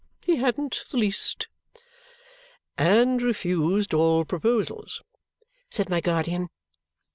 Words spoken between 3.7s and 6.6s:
all proposals," said my guardian.